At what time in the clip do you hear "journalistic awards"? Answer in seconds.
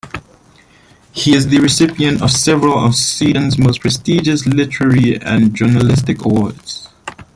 5.55-6.89